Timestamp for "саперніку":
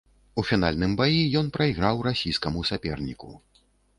2.73-3.29